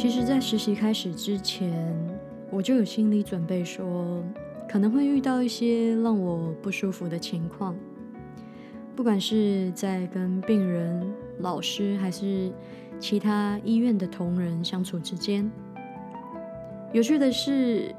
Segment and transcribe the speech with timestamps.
[0.00, 1.70] 其实，在实习开始之前，
[2.50, 4.24] 我就有心理准备，说
[4.66, 7.76] 可能会遇到一些让我不舒服的情况，
[8.96, 11.06] 不管是在跟病人、
[11.40, 12.50] 老师，还是
[12.98, 15.50] 其他医院的同仁相处之间。
[16.94, 17.94] 有趣的是，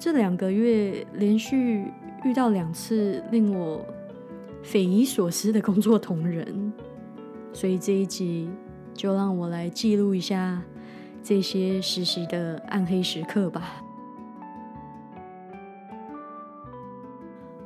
[0.00, 1.92] 这两个月连续
[2.24, 3.86] 遇到两次令我
[4.64, 6.72] 匪夷所思的工作同仁，
[7.52, 8.50] 所以这一集
[8.94, 10.60] 就让我来记录一下。
[11.26, 13.82] 这些实习的暗黑时刻吧。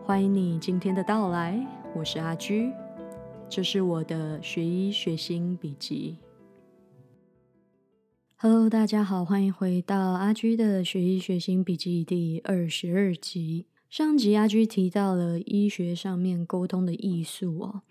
[0.05, 2.73] 欢迎你今天的到来，我是阿居，
[3.49, 6.19] 这是我的学医学心笔记。
[8.37, 13.67] Hello，大家好，欢迎回到阿居的学医学心笔记第二十二集。
[13.91, 17.83] 上集阿居提到了医学上面沟通的艺术哦，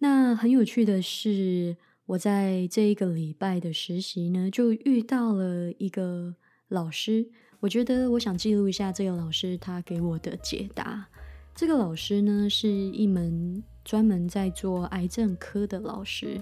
[0.00, 1.78] 那很有趣的是。
[2.08, 6.34] 我在这一个礼拜的实习呢，就遇到了一个
[6.68, 7.28] 老师。
[7.60, 11.06] 我觉得我想记录一下这个老师他给我的解答。
[11.54, 16.40] 这个老师呢，是一门专门在做癌症科的老师。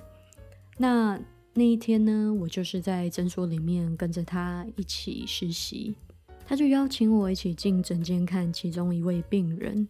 [0.78, 1.20] 那
[1.52, 5.96] 那一天呢，我就是在诊所里面跟着他一起实习，
[6.46, 9.88] 他就邀请我一起进诊间看其中一位病人。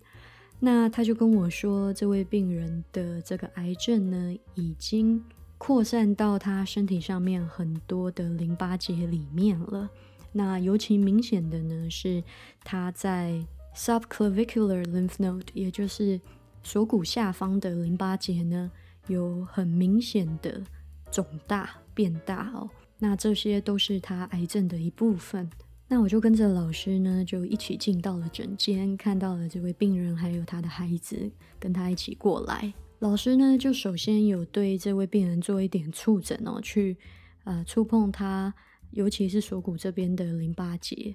[0.59, 5.23] 那他就跟我说，这位病人的这个癌症呢，已经。
[5.59, 9.89] 扩散到他身体上面很多的淋巴结里面了。
[10.33, 12.23] 那尤其明显的呢，是
[12.63, 13.43] 他在
[13.75, 16.21] subclavicular lymph node，也就是
[16.63, 18.71] 锁骨下方的淋巴结呢，
[19.07, 20.63] 有很明显的
[21.11, 22.69] 肿大变大哦。
[22.99, 25.49] 那这些都是他癌症的一部分。
[25.89, 32.75] 那我就跟着老师呢，就一起进到了诊间，看到了这位病人还有他的孩子，跟他一起过来。
[32.99, 36.97] 老师呢，就首先有对这位病人做一点触诊哦，去
[37.45, 38.55] 呃触碰他，
[38.91, 41.15] 尤其是锁骨这边的淋巴结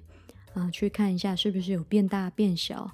[0.54, 2.88] 啊，去看一下是不是有变大变小，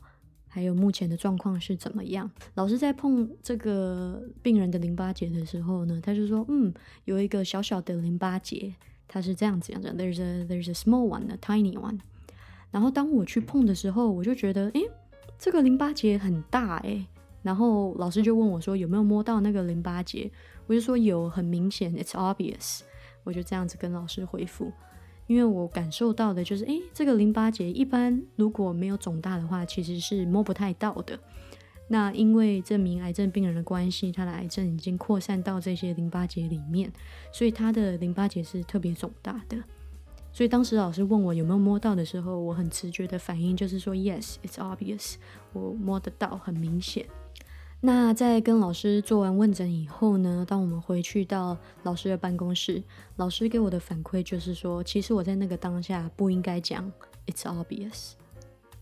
[0.48, 2.30] 还有目前的状况是怎么样。
[2.54, 6.72] 老师在碰这个病人的淋巴结的时候呢，他就说，嗯，
[7.04, 8.74] 有一个小小的淋巴结，
[9.06, 11.98] 它是这样子样的，there's a there's a small one，a tiny one。
[12.70, 14.82] 然后当我去碰的时候，我就觉得，诶，
[15.38, 17.06] 这个淋巴结很大，诶。
[17.42, 20.30] 然后老师就问我说：“有没有摸到那个淋巴结？”
[20.66, 22.80] 我就说：“有，很明显，it's obvious。”
[23.24, 24.72] 我就这样子跟老师回复，
[25.26, 31.18] 因为我感受到的就是，诶，这个淋巴结一般如果没有肿大的话，其实是摸不太到的。
[31.88, 36.92] 那因为这名癌症病人的关系，他的癌症已经扩散到这些淋巴结里面，
[37.32, 39.56] 所以他的淋巴结是特别肿大的。
[40.32, 45.14] 所以当时老师问我有没有摸到的时候，我很直觉的反应就是说：“Yes，it's obvious。”
[45.52, 47.06] 我摸得到，很明显。
[47.80, 52.82] 那在跟老师做完问诊以后呢，当我们回去到老师的办公室，
[53.14, 56.90] 老师给我的反馈就是说，其实我在那个当下不应该讲
[57.26, 58.14] "It's obvious"。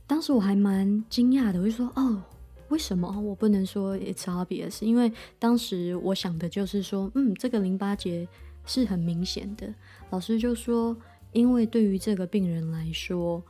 [0.07, 2.23] 当时我还蛮惊讶的，我就说：“哦，
[2.69, 8.27] 为什么我不能说 It's obvious？” 因为当时我想的就是说，嗯，这个淋巴结
[8.65, 9.75] 是很明显的。
[10.09, 10.97] 老师就说，
[11.33, 13.43] 因为对于这个病人来说，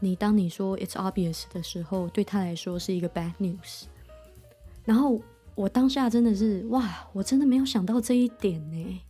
[0.00, 3.82] 你当你说 It's obvious 的时候，对他来说是一个 bad news。
[4.88, 5.20] 然后
[5.54, 9.00] 我当下真的是哇，我真的没有想到这一点呢，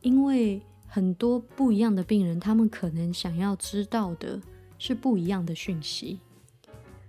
[0.00, 4.40] 因为很多不一样的病人，他们可能想要知道的
[4.76, 6.18] 是不一样的讯息，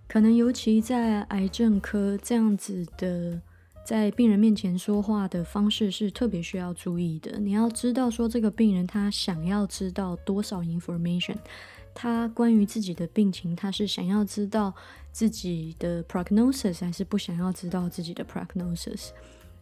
[0.07, 3.41] 可能尤其在癌症科这样子的，
[3.83, 7.39] 在病人面前说话的方式是特别需要注意的。
[7.39, 11.37] 你要知道说这个病人他想要知道多少 information。
[11.93, 14.73] 他关于自己的病情，他是想要知道
[15.11, 19.09] 自己的 prognosis，还是不想要知道自己的 prognosis？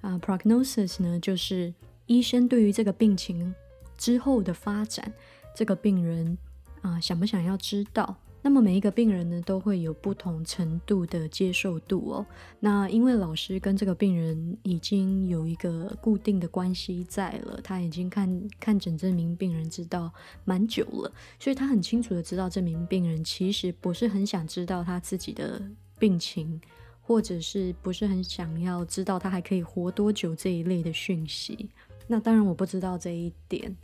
[0.01, 1.73] 啊，prognosis 呢，就是
[2.06, 3.53] 医生对于这个病情
[3.97, 5.13] 之后的发展，
[5.56, 6.38] 这个病人
[6.81, 8.16] 啊，想不想要知道？
[8.41, 12.25] 那么每一个病人呢，都会有不同程度的接受度哦。
[12.59, 20.11] 那因为老师跟这个病人已经有一个固定的关系在了，他已经看看诊这名病人知道
[20.46, 25.61] 蛮久了，所以他很清楚的知道这名病人其实不是很想知道他自己的
[25.97, 26.59] 病情，
[27.02, 31.69] 或者是不是很想要知道他还可以活多久这一类的讯息。
[32.08, 33.75] 那当然我不知道这一点。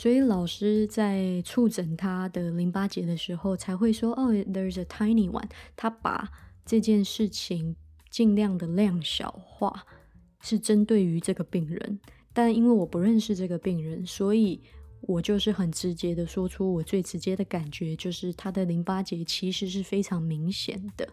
[0.00, 6.26] 所以老师在触诊他的淋巴结的时候，才会说：“哦，there's a tiny one。”他把
[6.64, 7.76] 这件事情
[8.08, 9.84] 尽量的量小化，
[10.40, 12.00] 是针对于这个病人。
[12.32, 14.62] 但因为我不认识这个病人，所以
[15.02, 21.06] 我就是很直接的说出我最直接的感觉，就是他的淋巴结其实是非常明显的。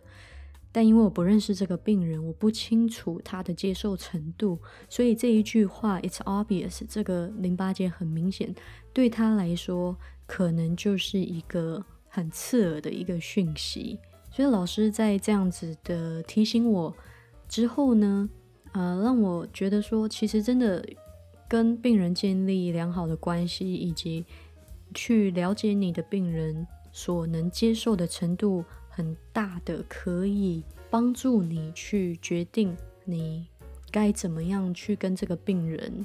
[0.78, 8.54] 但因为我不认识这个病人，我不清楚他的接受程度，所以这一句话 "It's obvious" 这个淋巴结很明显，
[8.94, 9.98] 对他来说
[10.28, 13.98] 可能就是一个很刺耳的一个讯息。
[14.30, 16.96] 所以老师在这样子的提醒我
[17.50, 18.30] 之后呢，
[18.74, 20.88] 呃，让我觉得说，其实真的
[21.50, 24.24] 跟病人建立良好的关系，以及
[24.94, 28.64] 去了解你的病人所能接受的程度。
[28.98, 33.46] 很大的可以帮助你去决定你
[33.92, 36.04] 该怎么样去跟这个病人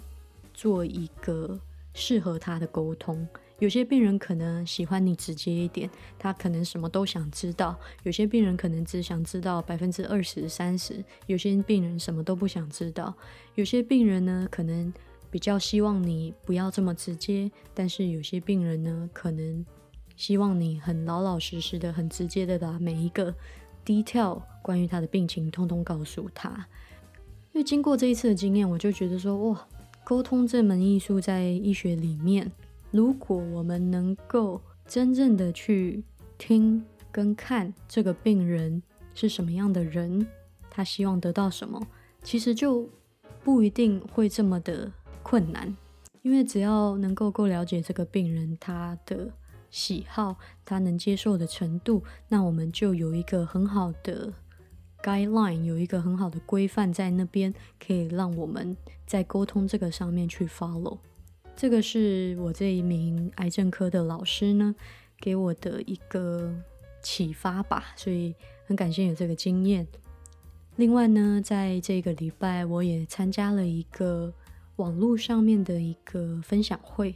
[0.53, 1.59] 做一个
[1.95, 3.27] 适合他的沟通。
[3.61, 13.15] 有些病人可能喜欢你直接一点，他可能什么都想知道；有些病人可能只想知道百分之二十、三十；有些病人什么都不想知道；
[13.55, 14.93] 有些病人呢，可能
[15.31, 19.65] 比较希望你不要这么直接，但是有些病人呢，可能。
[20.23, 23.35] 希望你很老老实实的、很直接的把每一个
[23.85, 26.49] detail 关于他的病情通通告诉他。
[27.53, 29.67] 因为经过这一次的经验，我就觉得说，哇，
[30.05, 32.49] 沟通这门艺术在医学里面，
[32.93, 36.05] 如果我们能够真正的去
[36.39, 38.81] 听跟看这个病人
[39.15, 40.25] 是什么样的人，
[40.71, 41.85] 他希望得到什么，
[42.23, 42.89] 其实就
[43.43, 44.89] 不一定会这么的
[45.25, 45.77] 困难。
[46.23, 49.29] 因为只要能够够了解这个病人，他的
[49.73, 54.33] 喜好，他能接受的程度，那我们就有一个很好的
[55.03, 57.53] guideline，有一个很好的规范在那边，
[57.85, 58.77] 可以让我们
[59.07, 60.99] 在沟通这个上面去 follow。
[61.57, 64.75] 这个是我这一名癌症科的老师呢
[65.19, 66.55] 给我的一个
[67.03, 68.35] 启发吧，所以
[68.67, 69.87] 很感谢有这个经验。
[70.77, 74.33] 另外呢，在这个礼拜我也参加了一个
[74.77, 77.15] 网络上面的一个分享会。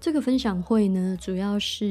[0.00, 1.86] 这个分享会呢，主要是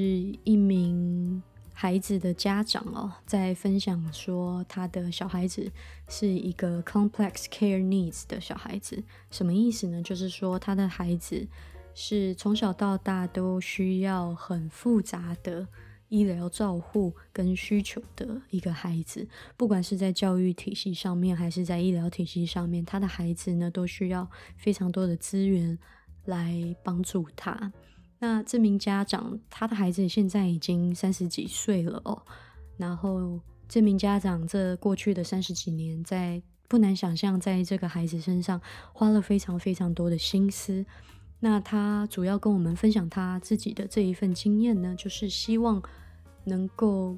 [0.45, 1.43] 一名
[1.73, 5.69] 孩子的家长哦，在分享说他的小孩子
[6.07, 10.01] 是一个 complex care needs 的小孩子，什么意思呢？
[10.01, 11.45] 就是说他的孩子
[11.93, 15.67] 是从小到大都需要很复杂的
[16.07, 19.27] 医疗照护跟需求的一个孩子，
[19.57, 25.77] 不管是在教育体系上面，还是在医疗体系上面，他的孩子呢都需要非常多的资源
[26.23, 27.73] 来帮助他。
[28.19, 32.21] 那这名家长，他的孩子现在已经三十几岁了哦。
[32.77, 38.59] 然后这名家长这过去的三十几年，在不难想象，在这个孩子身上
[38.91, 40.85] 花了非常非常多的心思。
[41.39, 45.81] 那他主要跟我们分享他自己的这一份经验呢，就是希望
[46.43, 47.15] 能够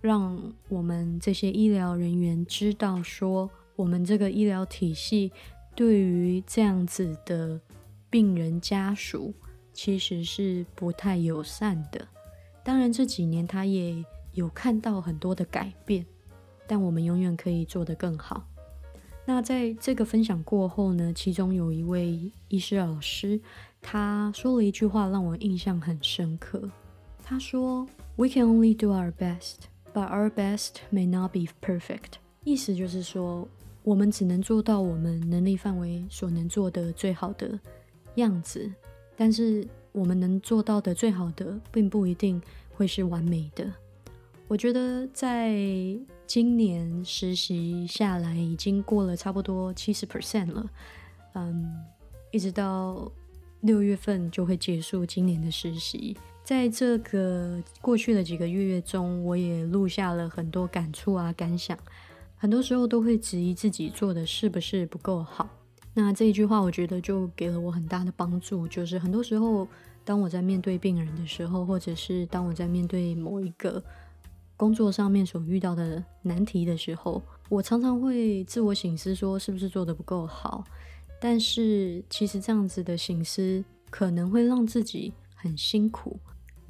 [0.00, 0.40] 让
[0.70, 5.30] 我们这些医疗人员知道，说我们这个医疗体系
[5.74, 7.60] 对于这样子的
[8.08, 9.34] 病人家属。
[9.82, 12.06] 其实是不太友善的。
[12.62, 14.04] 当然这几年他也
[14.34, 16.04] 有看到很多的改变，
[16.66, 18.44] 但我们永远可以做得更好。
[19.24, 23.40] 那在这个分享过后呢，其中有一位医师老师，
[23.80, 26.70] 他说了一句话让我印象很深刻。
[27.24, 29.60] 他说：“We can only do our best,
[29.94, 33.48] but our best may not be perfect。”意思就是说，
[33.82, 37.58] 我们只能做到我们能力范围所能做的最好的
[38.16, 38.70] 样子。
[39.20, 42.40] 但是我们能做到的最好的，并不一定
[42.72, 43.70] 会是完美的。
[44.48, 45.54] 我觉得在
[46.26, 50.70] 今年实习下来，已经过了差不多七十 percent 了，
[51.34, 51.70] 嗯，
[52.30, 53.12] 一直到
[53.60, 56.16] 六月份就会结束今年的实习。
[56.42, 61.78] 在这个过去的几个月月中，我也录下了很多感触啊、感想，
[62.38, 65.46] 很多时候都会质疑自己做的是不是不够好。
[65.92, 68.66] 那这一句话，我觉得就给了我很大的帮助。
[68.68, 69.66] 就是很多时候，
[70.04, 73.82] 当我在面对病人的时候，或者是当我在面对某一个
[74.56, 80.64] 工作上面所遇到的难题的时候，我常常会自我省思，说是不是做的不够好。
[81.20, 86.18] 但是其实这样子的省思可能会让自己很辛苦。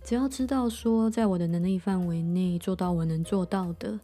[0.02, 4.00] 只要知道说，在我的能力范围内做到我能做到的。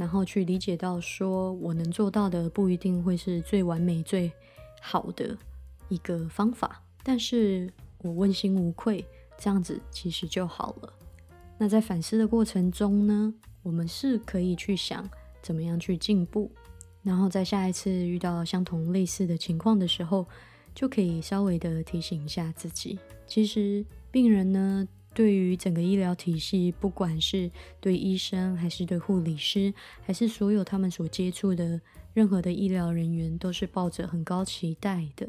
[0.00, 4.32] 然后去理解到，说我能做到的不一定会是最完美、最
[4.80, 5.36] 好的
[5.90, 9.04] 一个方法，但是我问心无愧，
[9.36, 10.90] 这样子其实就好了。
[11.58, 15.06] 那在反思的过程中呢，我们是可以去想
[15.42, 16.50] 怎么样去进步，
[17.02, 20.26] 然后在下一次遇到相同类似的情况的时候，
[20.74, 24.88] 就可以稍微的提醒一下自己，其实病人呢。
[25.12, 27.50] 对于整个医疗体系，不管是
[27.80, 31.80] 对医生，还是对护理师，还是所有他们所接触的
[32.14, 35.28] 任何的医疗人员，都是抱着很高期待的。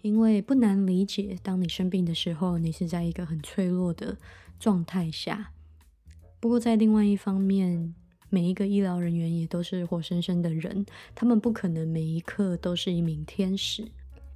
[0.00, 4.16] 因为不难理解，当你生病的时候，你是在一个很脆弱的
[4.58, 5.52] 状态下。
[6.40, 7.94] 不过在另外一方面，
[8.30, 13.88] 每一个医疗人员也都是活生生的人，他们不可能每一刻都是一名天使。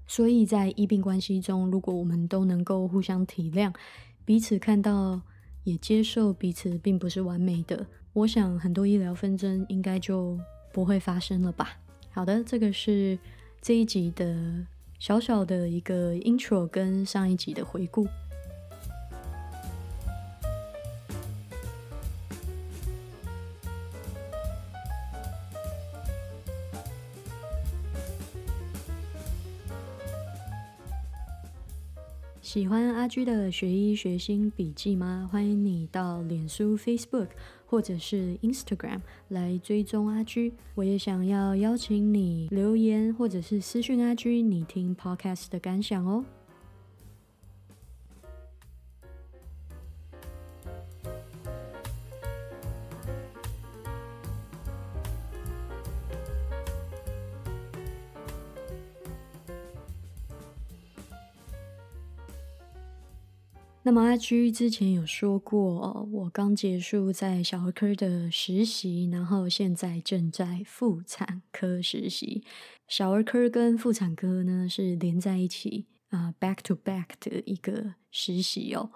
[0.07, 3.73] 所以在医病关系中，如果我们都能够互相体谅，
[4.25, 5.21] 彼此看到
[5.65, 10.39] 也接受彼此并不是完美的，我想很多医疗纷争应该就
[10.73, 11.77] 不会发生了吧。
[12.11, 13.19] 好的，这个是
[13.61, 14.67] 这一集的
[14.99, 18.07] 小小的一个 intro，跟上一集的回顾。
[32.53, 35.27] 喜欢阿居的学医学心笔记吗？
[35.33, 37.29] 欢迎你到脸书 Facebook
[37.65, 40.53] 或者是 Instagram 来追踪阿居。
[40.75, 46.27] 我也想要邀请你留言或者是私讯阿居，你听 Podcast 的感想哦。
[63.85, 72.45] 那么阿居之前有说过，我刚结束在小儿科的实习，然后现在正在妇产科实习。
[72.87, 78.89] 小儿科跟妇产科呢是连在一起啊，back to back 的一个实习哦。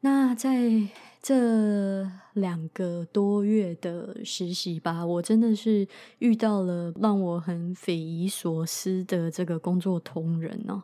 [0.00, 0.88] 那在
[1.22, 5.86] 这两个多月的实习吧，我真的是
[6.18, 10.82] 遇到了让我很匪夷所思的这个工作同仁哦，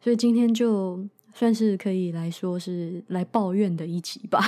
[0.00, 1.08] 所以今天就。
[1.34, 4.40] 算是可以来说是来抱怨的一集吧，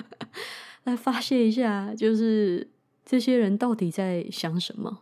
[0.84, 2.66] 来发泄一下，就是
[3.04, 5.00] 这些人到底在想什么。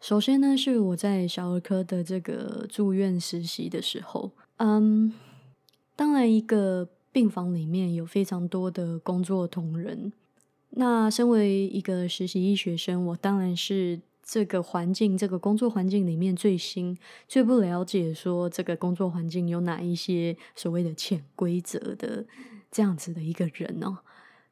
[0.00, 5.12] 首先呢，是我在小儿科的这个住院实习的时候，嗯，
[5.96, 10.12] 当然一个病房里面有非常多的工作同仁，
[10.70, 14.00] 那身为一个实习医学生，我当然是。
[14.28, 22.26] 这个环境，这个工作环境里面最新、最不了解，说这个工作环境有哪一些所谓的潜规则的
[22.72, 23.98] 这样子的一个人哦。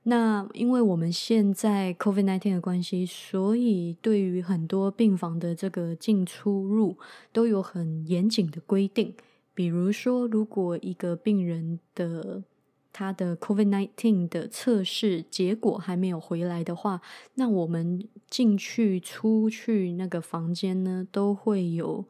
[0.04, 6.96] 那因为我们现在 COVID nineteen 的关系，所以对于很多病房的这个进出入
[7.32, 9.14] 都有很严谨的规定。
[9.54, 12.44] 比如说，如果一个病人的
[12.94, 17.02] 他的 COVID-19 的测试结果还没有回来的话，
[17.34, 22.06] 那我们进去、出去那个房间呢，都会有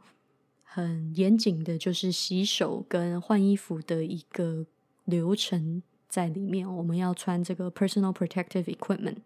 [0.62, 4.66] 很严谨的，就是洗手跟换衣服的一个
[5.04, 6.72] 流程在里面。
[6.72, 9.16] 我们要穿这个 personal protective equipment，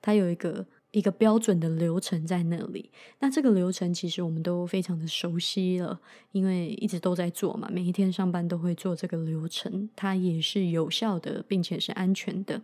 [0.00, 0.66] 它有一个。
[0.92, 12.62] 一个标准的流程在那里，那这个流程其实我们都非常的熟悉了，因为一直都在做嘛，每一天上班都会做这个流程，它也是有效的，并且是安全的。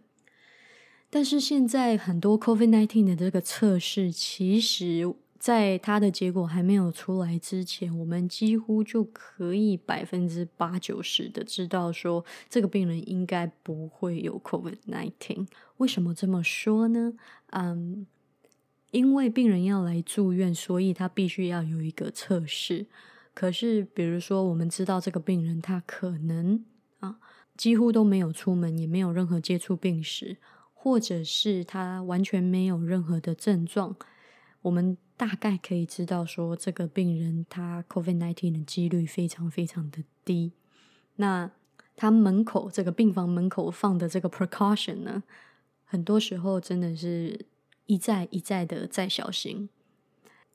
[1.10, 5.14] 但是现在很多 COVID nineteen 的这个测试，其实。
[5.38, 15.46] 在它的结果还没有出来之前，我们几乎就可以百分之八九十的知道说，这个病人应该不会有 COVID nineteen。
[15.76, 17.12] 为什么这么说呢？
[17.50, 18.04] 嗯，
[18.90, 22.86] 因为病人要来住院，所以他必须要有一个测试。
[23.34, 26.64] 可是，比如说，我们知道这个病人他可能
[27.00, 27.18] 啊，
[27.56, 30.36] 几乎都没有出门，也没有任何接触病史，
[30.74, 33.96] 或者是他完全没有任何的症状，
[34.62, 34.96] 我们。
[35.18, 40.52] 大概可以知道说，这个病人他 COVID nineteen 的几率非常非常的低。
[41.16, 41.50] 那
[41.96, 45.24] 他门口这个病房门口放的这个 precaution 呢，
[45.84, 47.46] 很多时候真的是
[47.88, 49.68] 一再一再的再小心。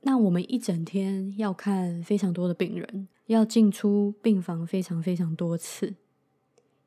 [0.02, 5.96] 那我们一整天要看非常多的病人，要进出病房非常非常多次，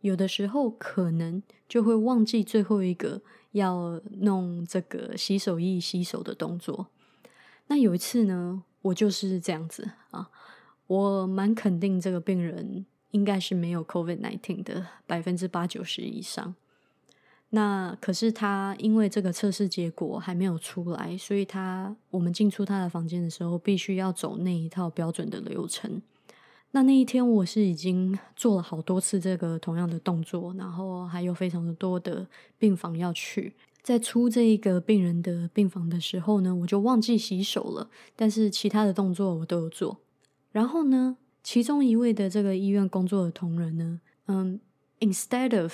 [0.03, 3.23] 有的时候可能就会忘记最后一个
[3.53, 6.87] 要弄这个洗手液洗手的动作。
[7.67, 10.31] 那有一次呢，我就是这样子啊，
[10.87, 16.55] 我蛮肯定这个病人应该是没有 COVID nineteen 的百分之八九十以上。
[17.57, 26.03] 那可是他因为这个测试结果还没有出来，所以他我们进出他的房间的时候，必须要走那一套标准的流程。
[26.73, 32.27] 那那一天我是已经做了好多次这个同样的动作，然后还有非常的多的
[32.59, 33.55] 病房要去。
[33.83, 37.89] 在出这一个病人的病房的时候呢，我就忘记洗手了。
[38.15, 40.01] 但是其他的动作我都有做。
[40.53, 44.61] 然后呢，其中一位的这个医院工作的同仁呢，嗯
[45.01, 45.73] ，instead of，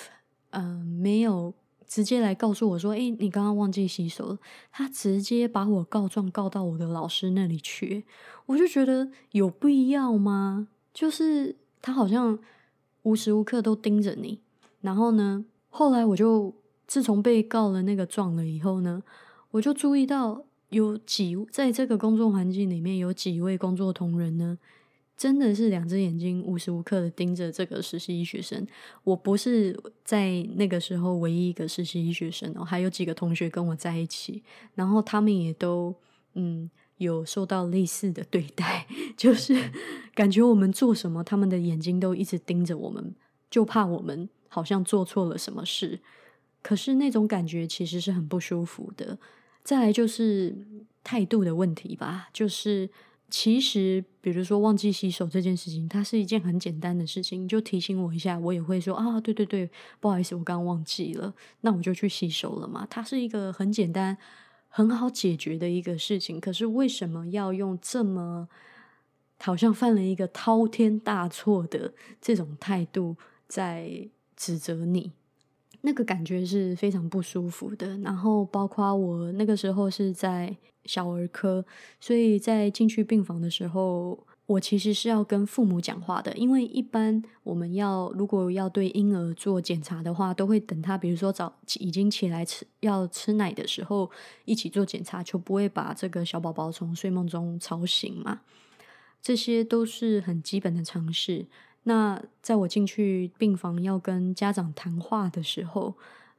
[0.51, 1.55] 嗯，没有
[1.93, 4.39] 直接来告诉我说，诶，你刚刚忘记洗手了。
[4.71, 8.05] 他直接把我告状告到我的老师那里去。
[8.47, 10.69] 我就觉得有必要吗？
[10.95, 12.39] 就是他好像
[13.03, 14.41] 无时无刻都盯着你。
[14.81, 16.55] 然后呢，后来我就。
[16.85, 19.03] 自从被告了那个状了以后呢，
[19.53, 24.59] 我就注意到有几在这个工作环境里面有几位工作同仁呢，
[25.23, 28.67] 真的是两只眼睛无时无刻的盯着这个实习医学生。
[29.05, 34.43] 我不是在那个时候唯一一个实习医学生哦，还有几个同学跟我在一起，
[34.75, 35.95] 然后他们也都
[36.35, 38.85] 嗯有受到类似的对待，
[39.17, 39.55] 就是
[40.13, 43.15] 感觉我们做什么，他们的眼睛都一直盯着我们，
[43.49, 46.01] 就怕我们好像做错了什么事。
[46.63, 49.17] 可是那种感觉其实是很不舒服的。
[49.63, 50.67] 再来就是
[51.05, 52.91] 态度的问题吧，就是
[53.35, 59.71] 其实比如说忘记洗手这件事情，它是一件很简单的事情，就提醒我一下，我也会说啊，对对对，
[60.01, 62.87] 不好意思，我刚刚忘记了，那我就去洗手了嘛。
[62.91, 64.19] 它是一个很简单、
[64.69, 68.51] 很好解决的一个事情，可是为什么要用这么
[69.41, 73.17] 好像犯了一个滔天大错的这种态度
[73.49, 75.13] 在指责你？
[75.83, 81.65] 那个感觉是非常不舒服的，然后包括我那个时候是在小儿科，
[82.01, 94.11] 所以在进去病房的时候，我其实是要跟父母讲话的，因为一般我们要如果要对婴儿做检查的话，都会等他，比如说早已经起来吃要吃奶的时候
[94.45, 98.41] 一起做检查，就不会把这个小宝宝从睡梦中吵醒嘛，
[99.21, 101.47] 这些都是很基本的常识。
[101.85, 105.95] 那在我进去病房要跟家长谈话的时候，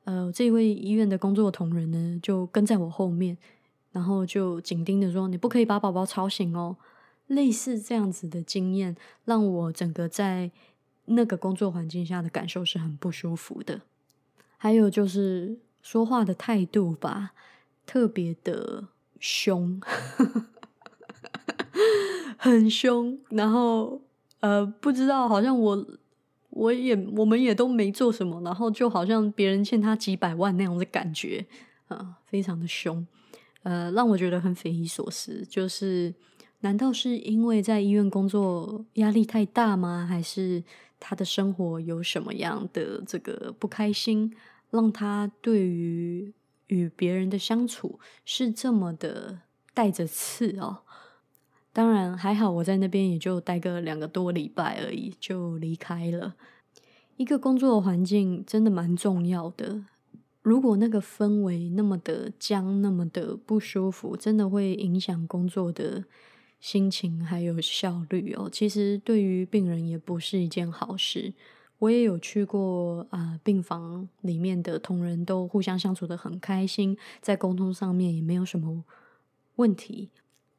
[0.05, 3.37] 呃，这位医院的工作同仁呢就跟在我后面，
[3.91, 6.77] 然后就紧盯着说：“你不可以把宝宝吵醒哦。”
[7.27, 8.95] 类似这样子的经验，
[9.25, 10.51] 让我整个在
[11.05, 13.81] 那个工作环境下的感受是很不舒服的。
[14.57, 17.33] 还有就是说话的态度吧，
[17.85, 18.87] 特别的
[19.19, 19.81] 凶，
[22.39, 24.01] 很凶，然后。
[24.43, 25.87] 呃，不知道，好像我
[26.49, 31.45] 我也我们也都没做什么，然后就好像别人欠他几百万那样的感觉，
[31.87, 33.07] 啊，非常的凶，
[33.61, 35.45] 呃，让我觉得很匪夷所思。
[35.49, 36.13] 就是，
[36.59, 40.05] 难道是因为在医院工作压力太大吗？
[40.05, 40.61] 还是
[40.99, 44.35] 他的生活有什么样的这个不开心，
[44.71, 46.33] 让他对于
[46.67, 49.39] 与别人的相处是这么的
[49.73, 50.79] 带着刺哦？
[51.73, 56.35] 当然还好，我在那边也就待个两个多礼拜而已，就离开了。
[57.17, 59.83] 一个工作环境真的蛮重要的，
[60.43, 66.03] 如果那个氛围那么的僵，那么的不舒服，真的会影响工作的
[66.59, 68.47] 心情还有效率哦。
[68.51, 71.33] 其实对于病人也不是一件好事。
[71.79, 78.85] 我也有去过啊，病房里面的同仁都互相相处的很开心，在沟通上面也没有什么
[79.57, 80.09] 问题。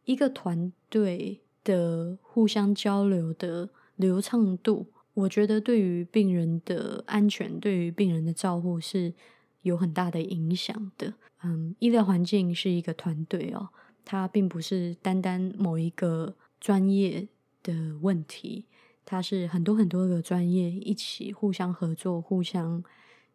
[0.04, 9.14] 一个团队的互相交流的流畅度，我觉得对于病人的安全、对于病人的照护是
[9.62, 11.14] 有很大的影响的。
[11.42, 13.68] 嗯，医疗环境是一个团队哦，
[14.04, 17.28] 它并不是单单某一个专业
[17.62, 18.66] 的问题，
[19.04, 22.82] 它是很多很多个专业一起互相合作、互相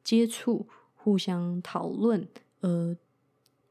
[0.04, 2.28] 接触、互相讨论，
[2.62, 2.96] 呃，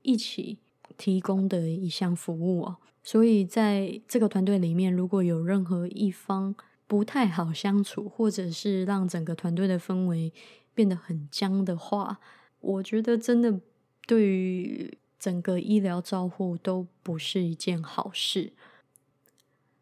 [0.03, 0.59] 一起
[0.99, 2.77] 提供的一项服务哦。
[3.03, 6.55] 所以在这个团队里面，如果有任何一方
[6.87, 10.31] 不太好相处，或者是让整个团队的氛围
[10.75, 12.19] 变得很僵的话，
[12.61, 13.61] 我觉得真的
[14.07, 18.53] 对于整个医疗照护都不是一件好事。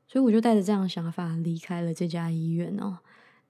[0.07, 2.98] 所以我就带着这样的想法离开了这家医院哦。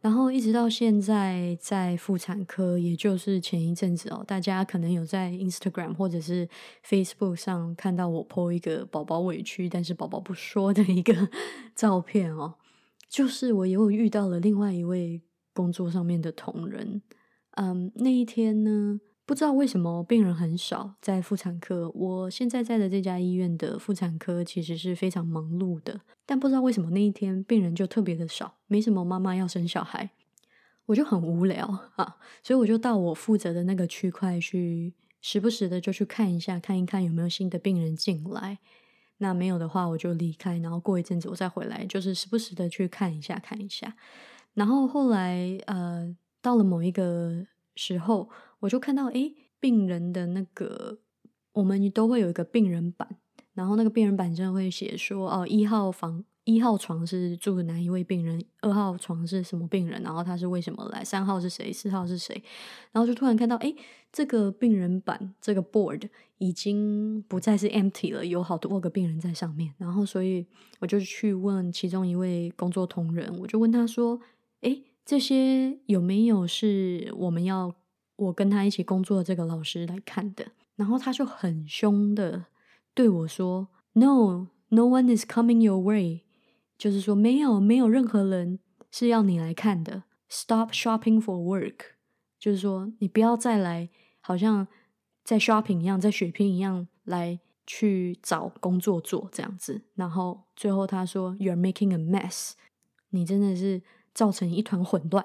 [0.06, 6.48] 然后一直到现在，在妇产科，也就是前一阵子哦，大家可能有在 Instagram 或者是
[6.88, 11.28] Facebook 上看到我 po 一个宝宝委屈，但是宝宝不说的一个
[11.74, 12.54] 照片哦，
[13.08, 15.20] 就是我又遇到了另外一位
[15.52, 17.02] 工作上面的同仁，
[17.56, 19.00] 嗯，那一天呢。
[19.26, 21.90] 不知道为什么病人很少在妇产科。
[21.90, 30.10] 我现在在的这家医院的妇产科其实是非常忙碌的，但不知道为什么那一天病人就特别的少，没什么妈妈要生小孩，
[30.86, 38.58] 我就很无聊啊，所以我就到我负责的那个区块去，时不时的就去看一下，看一看有没有新的病人进来。
[39.18, 43.96] 那没有的话，我就离开，然后过一阵子我再回来，就是时不时的去看一下，看一下。
[44.54, 48.30] 然后后来呃，到了某一个时候。
[48.60, 50.98] 我就看到，哎，病人的那个，
[51.52, 53.16] 我们都会有一个病人板，
[53.54, 62.42] 然后那个病人板上会写说，哦，一号房一号床是住的哪一位病人，二号床是什么病人，然后他是为什么来，三号是谁，四号是谁，
[62.92, 63.74] 然后就突然看到，哎，
[64.10, 70.46] 这个病人板这个 board 已经不再是 empty 了，有好多个病人在上面，然后所以
[70.80, 74.20] 我就去问其中一位工作同仁，我就问他说，
[74.60, 77.74] 哎，这些有没有是我们要。
[78.16, 82.46] 我跟他一起工作的这个老师来看的，然后他就很凶的
[82.94, 86.22] 对我说：“No, no one is coming your way。”
[86.78, 88.58] 就是说没有没有任何人
[88.90, 90.04] 是要你来看的。
[90.28, 91.92] Stop shopping for work，
[92.38, 94.66] 就是说你不要再来，好像
[95.22, 99.82] 在 shopping 一样，在血拼一样来去找工作做这样子。
[99.94, 102.52] 然后最后他说：“You're making a mess，
[103.10, 105.24] 你真的是造成一团混乱。”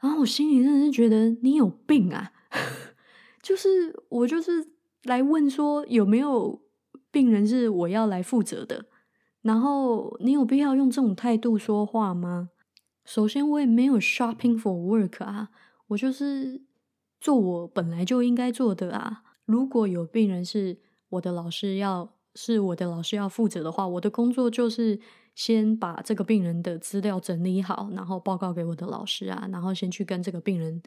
[0.00, 2.32] 然后我心里真的是觉得你有病啊！
[3.42, 4.72] 就是我就是
[5.04, 6.62] 来问说有没有
[7.10, 8.86] 病人是我要来负责的，
[9.42, 12.50] 然后你有必要用这种态度说话吗？
[13.04, 15.50] 首先，我也没有 shopping for work 啊，
[15.88, 16.62] 我就是
[17.20, 19.22] 做我本来就应该做的啊。
[19.44, 20.78] 如果有病人是
[21.10, 24.98] 我的老师要，是我的老师要负责的话，我的工作就是
[25.36, 30.82] 先把这个病人的资料整理好，然后报告给我的老师啊，然后先去跟这个病人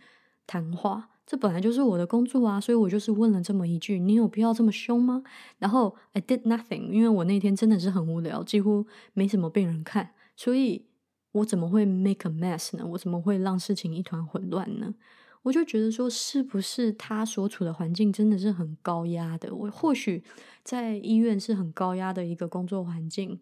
[0.46, 1.12] 谈话。
[1.26, 5.24] 这本来就是我的工作啊，所以我就是问了这么一句：“你有必要这么凶吗？”
[5.60, 10.90] 然后 I did nothing，因为我那天真的是很无聊，几乎没什么病人看，所以。
[11.32, 12.84] 我怎么会 make a mess 呢？
[12.84, 14.96] 我怎么会让事情一团混乱呢？
[15.44, 19.54] 我就觉得说，是不是他所处的环境真的是很高压的？
[19.54, 20.24] 我或许
[20.64, 23.40] 在医院是很高压的一个工作环境，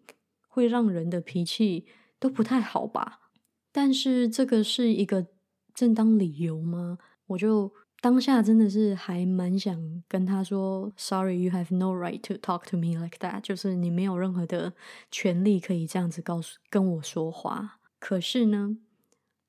[0.48, 1.86] 会让人的脾气
[2.18, 3.30] 都不太好吧？
[3.70, 5.28] 但是这个是一个
[5.72, 6.98] 正当理由吗？
[7.26, 14.72] 我就当下真的是还蛮想跟他说，Sorry，you have no right to talk to me like that，就是你没有任何的
[15.10, 17.78] 权利可以这样子告诉跟我说话。
[18.00, 18.78] 可是呢，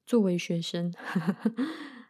[0.06, 0.94] 作为学生，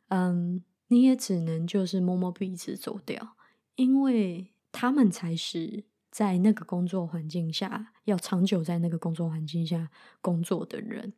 [0.07, 3.35] 嗯，你也只能就是摸摸鼻子走掉，
[3.75, 9.89] 因为他们才是在那个工作环境下要长久在那个工作环境下
[10.21, 11.13] 工作的人，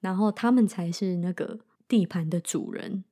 [0.00, 3.04] 然后他们才是那个地盘的主人。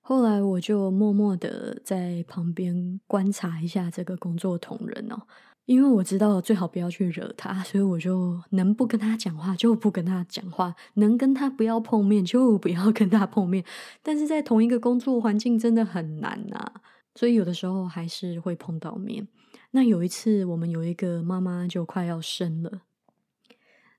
[0.00, 5.22] 后来我就默默的在旁边观察一下这个工作同仁哦。
[5.64, 13.64] 因为我知道最好不要去惹他，所以我就能不跟他讲话就不跟他讲话，能跟他不要碰面就不要跟他碰面。
[14.02, 16.58] 但是在同一个工作环境真的很难呐，
[17.14, 19.28] 所以有的时候还是会碰到面。
[19.72, 22.82] 那有一次，我们有一个妈妈就快要生了，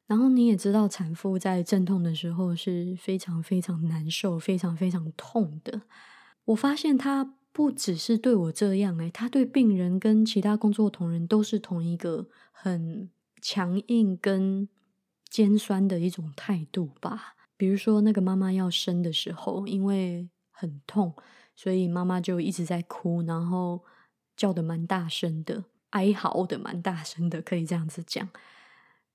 [0.07, 5.81] 然后你也知道，产妇在阵痛的时候是非常非常难受、非常非常痛的。
[6.45, 7.35] 我发现她。
[7.55, 13.11] 不只是对我这样诶，他对病人跟其他工作同仁都是同一个很
[13.43, 14.67] 强硬跟
[15.29, 17.35] 尖酸的一种态度吧。
[17.55, 21.13] 比如说那个妈妈要生的时候，因为很痛，
[21.55, 23.83] 所以妈妈就一直在哭，然后
[24.43, 28.27] 叫的蛮大声的，哀嚎的蛮大声的，可以这样子讲。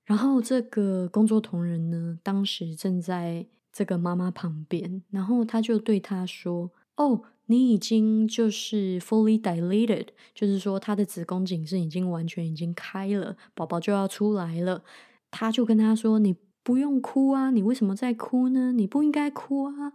[0.05, 14.83] 然后这个工作同仁呢，当时正在这个妈妈旁边，然后他就对她说：“哦。”你已经就是 fully dilated，就是说他的子宫颈是已经完全已经开了，宝宝就要出来了。
[15.31, 18.71] 他就跟他说：“你不用哭啊，你为什么在哭呢？
[18.73, 19.93] 你不应该哭啊，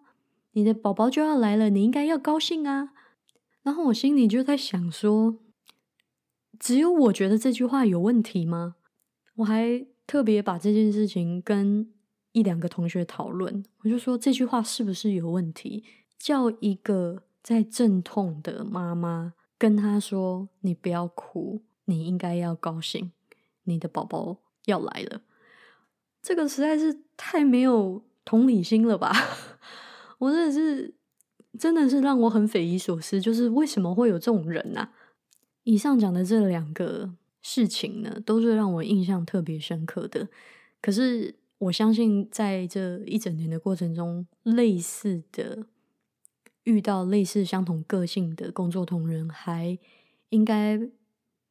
[0.55, 2.93] 你的宝宝就要来了，你应该要高兴啊。”
[3.65, 5.41] 然后我心里就在想说
[6.61, 8.77] ：“只有我觉得这句话有问题吗？”
[9.39, 11.93] 我还特别把这件事情跟
[12.31, 15.83] 一两个同学讨论，我就说这句话是不是有问题？
[16.17, 17.25] 叫一个。
[17.45, 23.13] 在阵痛的妈妈跟他说：“你不要哭，你应该要高兴，
[23.65, 25.21] 你的宝宝要来了。”
[26.25, 29.13] 这个实在是太没有同理心了吧！
[30.17, 30.95] 我真的是，
[31.59, 34.89] 真的是让我很匪夷所思，就是为什么会有这种人呢？
[35.63, 40.29] 以上讲的这两个事情呢，都是让我印象特别深刻的。
[40.81, 45.67] 可是我相信，在这一整年的过程中，类似的。
[46.65, 49.79] 遇到类似相同个性的工作同仁，还
[50.31, 50.81] 应该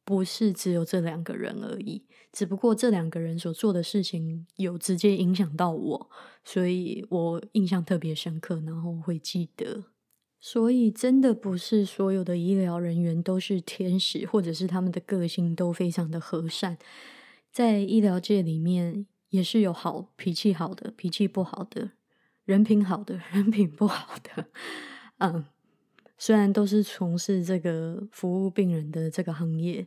[0.04, 2.02] 不是只有这两个人而已。
[2.32, 6.10] 只不过这两个人所做的事情有直接影响到我，
[6.42, 9.84] 所以我印象特别深刻，然后会记得。
[10.46, 16.76] 所以真的不是所有的医疗人员都是天使，或者是他们的个性都非常的和善。
[17.50, 21.92] 在医疗界里面，也是有好脾气好的，脾气不好的，
[22.44, 24.48] 人品好的， 人品不好的。
[25.16, 25.46] 嗯，
[26.18, 29.86] 虽然都是从事这个服务病人的这个行业，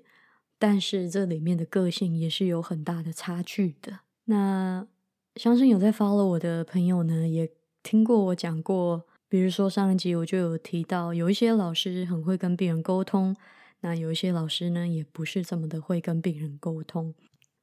[0.57, 3.99] 但是这里面的个性也是有很大的差距的。
[4.25, 4.87] 那
[5.35, 7.51] 相信有在 follow 我的朋友呢，也
[7.83, 13.35] 听过我讲过，比如说上一集我就有提到，有一些老师很会跟病人沟通，
[13.81, 17.13] 那有一些老师呢，也不是这么的会跟病人沟通。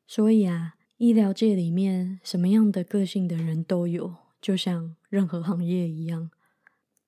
[0.07, 6.31] 所以啊，医疗界里面什么样的个性的人都有，就像任何行业一样。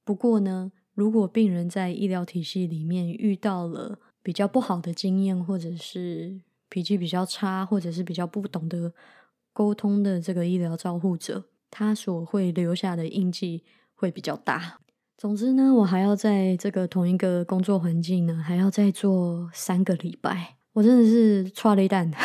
[0.02, 6.40] 不过呢，如果病人在医疗体系里面遇到了比较不好的经验，或者是
[6.70, 8.94] 脾气比较差，或者是比较不懂得
[9.52, 13.62] 沟通的这个医疗照护者，他所会留下的印记
[13.96, 14.78] 会比较大。
[15.18, 22.12] 总之呢，我还要在这个同一个工作环境呢，还要再做三个礼拜，我真的是抓了一蛋。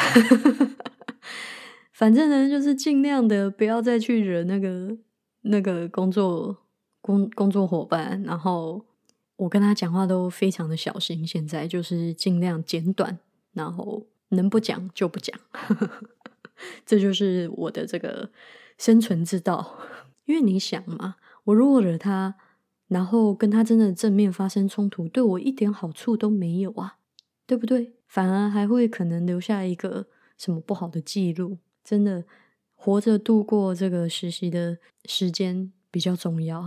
[1.93, 4.97] 反正呢，就是尽量的不要再去惹那个
[5.43, 6.57] 那个工作
[6.99, 8.83] 工工作伙伴，然后
[9.37, 11.25] 我跟他讲话都非常的小心。
[11.25, 13.17] 现在就是尽量简短，
[13.53, 15.39] 然后能不讲就不讲，
[16.85, 18.29] 这就是我的这个
[18.77, 19.77] 生存之道。
[20.25, 22.35] 因为你想嘛，我如果惹他。
[22.87, 26.97] 然后跟他真的正面发生冲突，对我一点好处都没有啊，
[27.47, 27.93] 对不对？
[28.05, 31.59] 反而还会可能留下一个什么不好的记录。
[31.85, 32.25] 真的，
[32.75, 36.59] 活着度过这个实习的时间比较重要。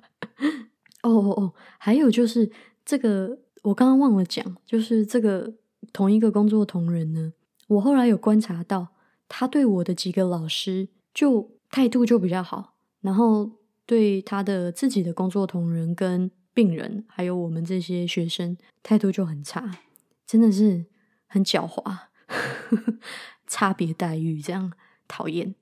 [1.04, 2.50] 哦哦哦，还有就是
[2.82, 5.52] 这个，我刚刚忘了讲，就是这个
[5.92, 7.34] 同一个工作同仁呢，
[7.68, 8.88] 我后来有观察到，
[9.28, 13.50] 他对我的几个老师就态度就比较好，然后。
[13.86, 19.78] 对他的自己的工作同仁、跟病人，还有我们这些学生，态度就很差，
[20.26, 20.86] 真的是
[21.26, 21.96] 很狡猾，
[23.46, 24.72] 差别待遇，这样
[25.08, 25.54] 讨厌，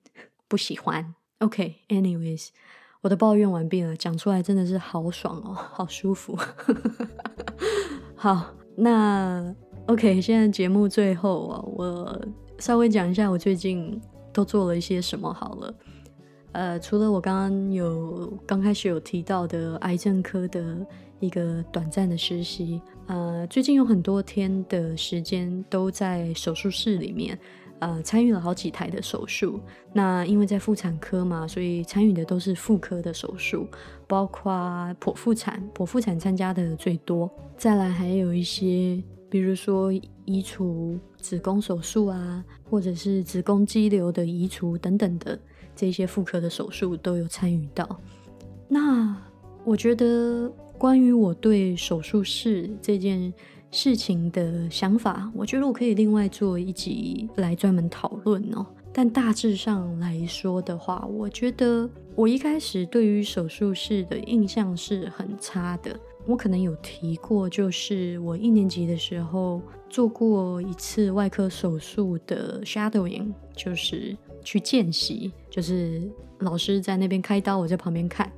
[0.49, 1.15] 不喜欢。
[1.39, 2.49] OK，anyways，
[3.01, 6.37] 我的抱怨完毕了，讲出来真的是好爽哦，好舒服。
[8.15, 9.55] 好，那
[9.87, 12.27] OK，现在节目最后啊，我
[12.59, 13.99] 稍微讲一下我最近
[14.33, 15.75] 都做了一些什么好了。
[16.53, 20.85] 呃，除了我刚刚有刚开始有提到的癌症科的
[21.21, 27.39] 一个短暂的实习，呃，最近有很多天的时间都在手术室里面，
[27.79, 29.61] 呃，参与了好几台的手术。
[29.93, 33.69] 那因为在妇产科嘛，所以参与的都是妇科的手术，
[34.09, 34.53] 包括
[35.01, 37.31] 剖腹产，剖腹产参加的最多。
[37.57, 39.93] 再来还有一些，比如说
[40.25, 45.39] 移除子宫手术啊，或者是子宫肌瘤的移除等等的。
[45.81, 47.99] 这些妇科的手术都有参与到。
[48.69, 49.16] 那
[49.64, 53.33] 我觉得，关于我对手术室这件
[53.71, 58.66] 事情的想法，我觉得我可以另外做一集来专门讨论哦。
[58.93, 65.99] 但大致上来说的话，我觉得我一开始对于手术室的印象是很差的。
[66.27, 74.14] 我可能有提过，就是我一年级的时候做过一次外科手术的 shadowing，就是。
[74.42, 76.03] 去见习，就是
[76.38, 78.31] 老师在那边开刀，我在旁边看，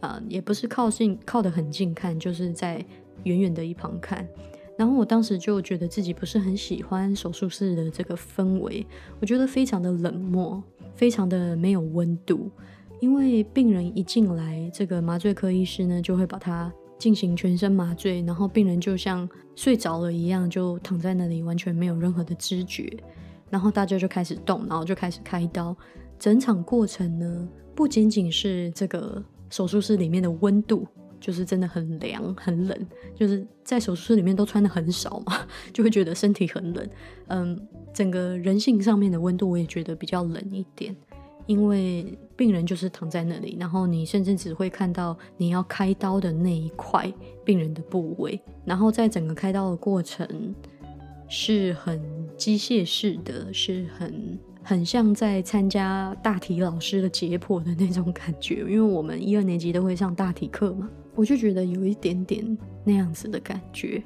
[0.00, 2.84] 啊，也不是靠近，靠得很近看，就是在
[3.24, 4.26] 远远的一旁看。
[4.78, 8.86] 然后我当时就觉得自己不是很喜欢手术室的这个氛围，
[9.20, 10.62] 我觉得非常的冷漠，
[10.94, 12.50] 非常的没有温度。
[12.98, 22.90] 因为病人一进来，这个麻醉科医师呢就会把他进行全身麻醉，然后病人就像睡着了一样，就躺在那里，完全没有任何的知觉。
[23.50, 25.76] 然后大家就开始动，然后就开始开刀。
[26.18, 30.86] 整场过程呢，不仅仅是这个手术室里面的温度，
[31.18, 36.88] 就是真的很凉很冷，就是在手术室里面都穿的很少嘛， 就会觉得身体很冷。
[37.28, 40.94] 嗯，整个人性上面的温度我也觉得比较冷一点，
[41.46, 47.12] 因为病人就是躺在那里，然后你甚至只会看到你要开刀的那一块
[47.44, 50.54] 病人的部位，然后在整个开刀的过程。
[51.32, 52.00] 是很
[52.40, 64.02] 机械式的，是很很像在参加大体老师的解剖的那种感觉，因为我们一二年级都会上大体课嘛，我就觉得有一点点那样子的感觉。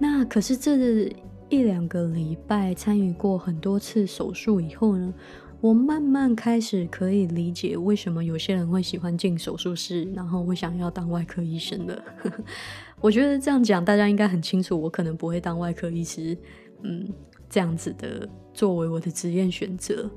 [0.00, 1.08] 那可是这
[1.48, 5.14] 一两个礼拜参与过很多次手术以后呢？
[5.60, 12.02] 我慢慢开始可以理解为什么有些人会喜欢进手术室，然后会想要当外科医生的。
[13.00, 16.36] 我觉得这样讲大家应该很清楚，我可能不会当外科医师，
[16.82, 17.08] 嗯，
[17.48, 20.10] 这样子的作为我的职业选择。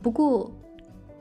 [0.00, 0.50] 不过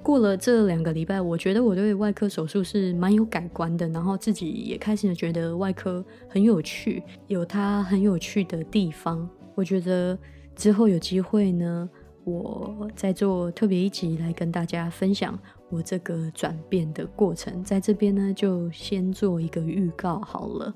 [0.01, 9.29] 过了这两个礼拜，我觉得我对外科手术是蛮有改观的，然后自己也开始觉得外科很有趣，有它很有趣的地方。
[9.55, 10.17] 我觉得
[10.55, 11.89] 之后有机会呢。
[12.23, 15.37] 我再做特别一集来跟大家分享
[15.71, 20.71] 我这个转变的过程，在这边呢就先做一个预告好了。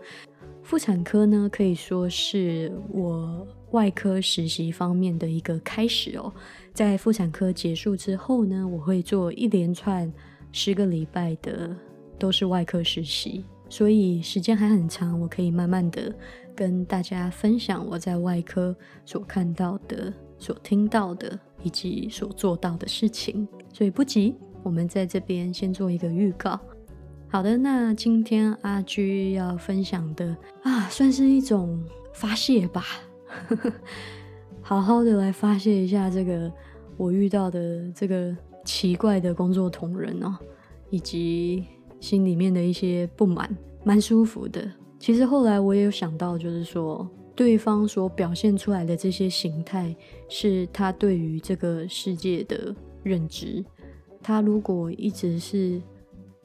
[0.66, 6.34] 妇产科呢可以说是我外科实习方面的一个开始哦。
[6.74, 10.12] 在妇产科结束之后呢，我会做一连串
[10.52, 11.70] 十个礼拜的
[12.18, 16.12] 都是外科实习，所以时间还很长，我可以慢慢的
[16.56, 18.76] 跟大家分享我在外科
[19.06, 20.12] 所看到的。
[20.38, 26.60] 所听到的以及所做到的事情，所以不急，我们在这边先做一个预告。
[27.36, 32.82] 好的，那今天阿居要分享的啊，算是一种发泄吧，
[34.64, 36.50] 好好的来发泄一下这个
[36.96, 40.38] 我遇到的这个奇怪的工作同仁哦，
[40.90, 41.66] 以及
[42.00, 44.66] 心里面的一些不满，蛮舒服的。
[44.98, 49.94] 其实后来我也有想到，就是说对方所表现出来的这些形态，
[50.30, 53.62] 是他对于这个世界的认知。
[54.24, 55.82] 他如果一直是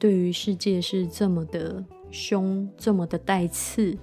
[0.01, 3.95] 对于世界是这么的凶，这么的带刺。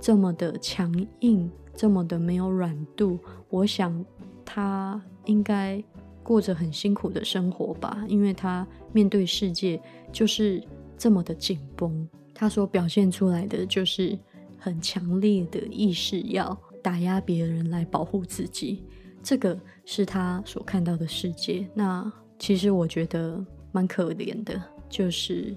[0.00, 4.04] 这么的强硬，这么的没有软度，我想
[4.44, 5.82] 他应该
[6.22, 9.80] 过着很辛苦的生活吧，因为他面对世界
[10.12, 10.62] 就是
[10.98, 14.18] 这么的紧绷，他所表现出来的就是
[14.58, 18.84] 很强烈的意识要打压别人来保护自己，
[19.22, 21.66] 这个是他所看到的世界。
[21.72, 24.60] 那其实我觉得蛮可怜的，
[24.94, 25.52] 就是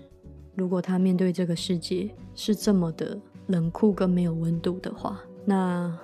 [0.55, 3.15] 如果他面对这个世界是这么的。
[3.47, 5.97] 冷酷跟没有温度的话，那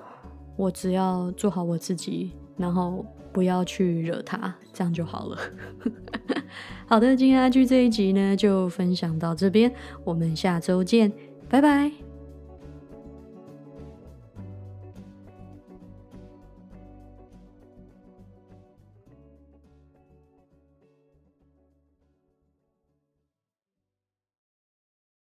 [0.56, 5.38] 我只要做好我自己，然后不要去惹他，这样就好了。
[6.88, 9.69] 好的，今天阿居这一集呢就分享到这边，
[10.06, 11.12] 我们下周见，
[11.50, 12.03] 拜拜。